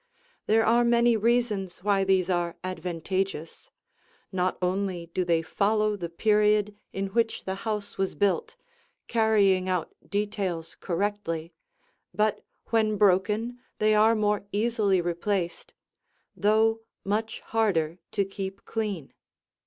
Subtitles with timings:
[0.47, 3.69] There are many reasons why these are advantageous:
[4.31, 8.55] not only do they follow the period in which the house was built,
[9.07, 11.53] carrying out details correctly,
[12.15, 15.71] but when broken they are more easily replaced,
[16.35, 19.13] though much harder to keep clean.